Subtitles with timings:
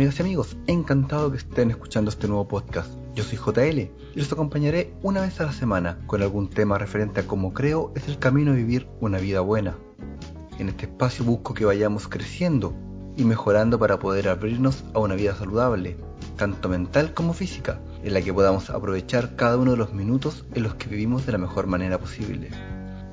[0.00, 2.90] amigas y amigos, encantado que estén escuchando este nuevo podcast.
[3.14, 7.20] Yo soy JL y los acompañaré una vez a la semana con algún tema referente
[7.20, 9.76] a cómo creo es el camino a vivir una vida buena.
[10.58, 12.72] En este espacio busco que vayamos creciendo
[13.18, 15.98] y mejorando para poder abrirnos a una vida saludable,
[16.36, 20.62] tanto mental como física, en la que podamos aprovechar cada uno de los minutos en
[20.62, 22.48] los que vivimos de la mejor manera posible.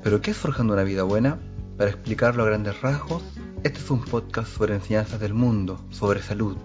[0.02, 1.38] ¿Pero qué es forjando una vida buena?
[1.76, 3.22] Para explicarlo a grandes rasgos,
[3.62, 6.56] este es un podcast sobre enseñanzas del mundo, sobre salud,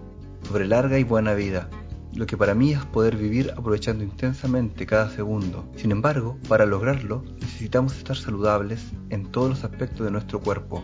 [0.47, 1.69] sobre larga y buena vida,
[2.15, 5.65] lo que para mí es poder vivir aprovechando intensamente cada segundo.
[5.75, 10.83] Sin embargo, para lograrlo necesitamos estar saludables en todos los aspectos de nuestro cuerpo.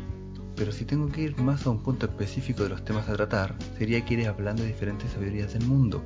[0.56, 3.56] Pero si tengo que ir más a un punto específico de los temas a tratar,
[3.78, 6.04] sería que iré hablando de diferentes sabidurías del mundo,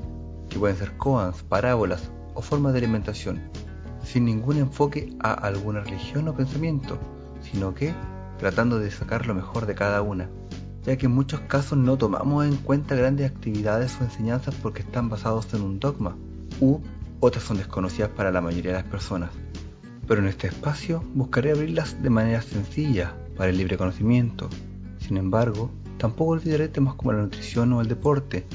[0.50, 3.42] que pueden ser koans, parábolas o formas de alimentación,
[4.04, 7.00] sin ningún enfoque a alguna religión o pensamiento,
[7.42, 7.94] sino que
[8.38, 10.30] tratando de sacar lo mejor de cada una,
[10.86, 15.10] ya que en muchos casos no tomamos en cuenta grandes actividades o enseñanzas porque están
[15.10, 16.16] basados en un dogma,
[16.60, 16.80] u
[17.20, 19.32] otras son desconocidas para la mayoría de las personas.
[20.08, 24.50] Pero en este espacio buscaré abrirlas de manera sencilla para el libre conocimiento.
[25.00, 28.46] Sin embargo, tampoco olvidaré temas como la nutrición o el deporte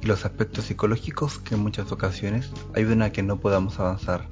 [0.00, 4.28] y los aspectos psicológicos que en muchas ocasiones ayudan a que no podamos avanzar.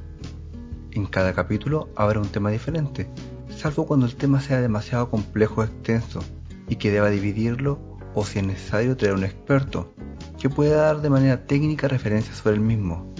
[0.90, 3.08] En cada capítulo habrá un tema diferente,
[3.54, 6.20] salvo cuando el tema sea demasiado complejo o extenso
[6.68, 7.78] y que deba dividirlo
[8.14, 9.92] o si es necesario traer un experto
[10.38, 13.14] que pueda dar de manera técnica referencias sobre el mismo.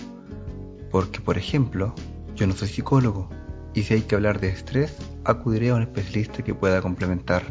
[0.91, 1.95] Porque, por ejemplo,
[2.34, 3.29] yo no soy psicólogo
[3.75, 7.43] y si hay que hablar de estrés, acudiré a un especialista que pueda complementar.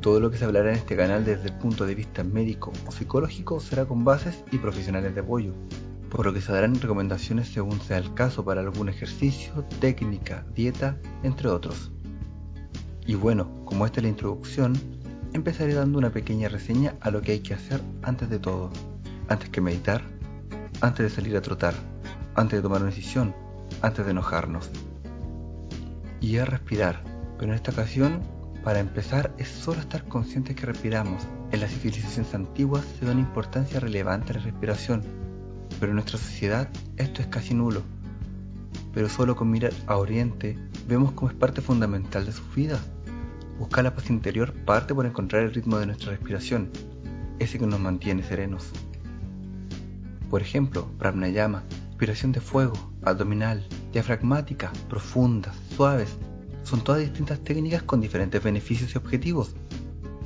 [0.00, 2.92] Todo lo que se hablará en este canal desde el punto de vista médico o
[2.92, 5.52] psicológico será con bases y profesionales de apoyo,
[6.10, 10.96] por lo que se darán recomendaciones según sea el caso para algún ejercicio, técnica, dieta,
[11.22, 11.92] entre otros.
[13.06, 14.74] Y bueno, como esta es la introducción,
[15.36, 18.70] empezaré dando una pequeña reseña a lo que hay que hacer antes de todo.
[19.28, 20.02] Antes que meditar,
[20.80, 21.74] antes de salir a trotar,
[22.34, 23.34] antes de tomar una decisión,
[23.82, 24.70] antes de enojarnos.
[26.20, 27.02] Y es respirar,
[27.38, 28.20] pero en esta ocasión,
[28.64, 31.22] para empezar, es solo estar conscientes que respiramos.
[31.52, 35.02] En las civilizaciones antiguas se da una importancia relevante a la respiración,
[35.78, 37.82] pero en nuestra sociedad esto es casi nulo.
[38.94, 40.58] Pero solo con mirar a Oriente
[40.88, 42.80] vemos como es parte fundamental de sus vidas
[43.58, 46.70] Buscar la paz interior parte por encontrar el ritmo de nuestra respiración,
[47.38, 48.70] ese que nos mantiene serenos.
[50.30, 56.16] Por ejemplo, pranayama, respiración de fuego, abdominal, diafragmática, profundas, suaves,
[56.64, 59.54] son todas distintas técnicas con diferentes beneficios y objetivos,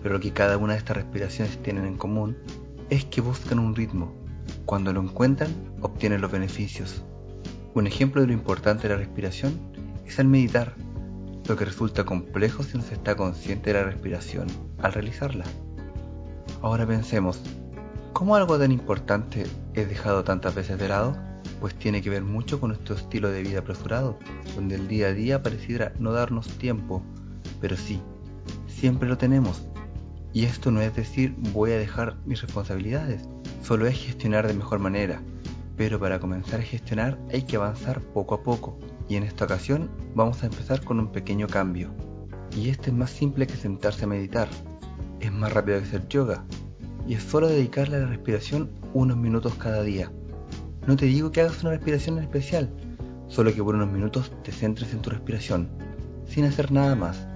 [0.03, 2.37] pero lo que cada una de estas respiraciones tienen en común
[2.89, 4.13] es que buscan un ritmo.
[4.65, 7.05] Cuando lo encuentran, obtienen los beneficios.
[7.75, 9.53] Un ejemplo de lo importante de la respiración
[10.07, 10.75] es el meditar,
[11.57, 14.47] que resulta complejo si no se está consciente de la respiración
[14.79, 15.45] al realizarla.
[16.63, 17.41] Ahora pensemos,
[18.13, 21.17] ¿cómo algo tan importante es dejado tantas veces de lado?
[21.61, 24.19] Pues tiene que ver mucho con nuestro estilo de vida apresurado,
[24.55, 27.03] donde el día a día pareciera no darnos tiempo,
[27.61, 28.01] pero sí,
[28.67, 29.63] siempre lo tenemos.
[30.33, 33.29] Y esto no es decir voy a dejar mis responsabilidades,
[33.63, 35.21] solo es gestionar de mejor manera,
[35.81, 39.91] pero para comenzar a gestionar hay que avanzar poco a poco, y en esta ocasión
[40.15, 41.89] vamos a empezar con un pequeño cambio.
[42.55, 44.47] Y este es más simple que sentarse a meditar,
[45.21, 46.45] es más rápido que hacer yoga,
[47.09, 50.13] y es solo dedicarle a la respiración unos minutos cada día.
[50.87, 52.71] No te digo que hagas una respiración en especial,
[53.29, 55.71] solo que por unos minutos te centres en tu respiración,
[56.27, 57.27] sin hacer nada más.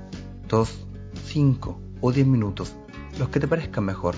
[0.51, 0.87] Dos,
[1.25, 2.77] cinco o diez minutos,
[3.19, 4.15] los que te parezcan mejor.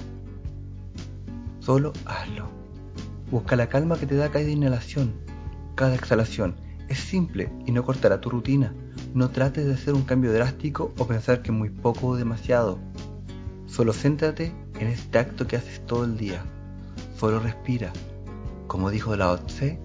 [1.61, 2.66] Solo hazlo.
[3.31, 5.15] Busca la calma que te da cada inhalación,
[5.75, 6.57] cada exhalación
[6.89, 8.73] es simple y no cortará tu rutina.
[9.15, 12.79] No trates de hacer un cambio drástico o pensar que muy poco o demasiado.
[13.67, 16.45] Solo céntrate en este acto que haces todo el día.
[17.19, 17.93] Solo respira.
[18.67, 19.81] Como dijo Lao Tse,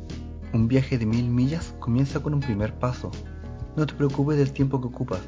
[0.54, 3.12] un viaje de mil millas comienza con un primer paso.
[3.76, 5.22] No te preocupes del tiempo que ocupas,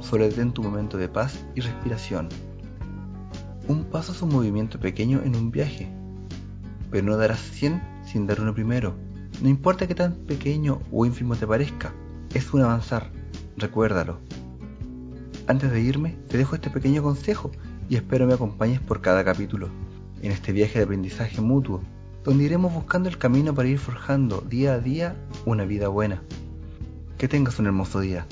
[0.00, 2.28] solo ten tu momento de paz y respiración.
[3.68, 5.92] Un paso es un movimiento pequeño en un viaje,
[6.92, 8.94] pero no darás 100 sin dar uno primero.
[9.40, 11.92] No importa que tan pequeño o ínfimo te parezca,
[12.34, 13.10] es un avanzar,
[13.56, 14.18] recuérdalo.
[15.48, 17.50] Antes de irme, te dejo este pequeño consejo
[17.88, 19.68] y espero me acompañes por cada capítulo,
[20.22, 21.82] en este viaje de aprendizaje mutuo,
[22.22, 26.22] donde iremos buscando el camino para ir forjando día a día una vida buena.
[27.18, 28.26] Que tengas un hermoso día.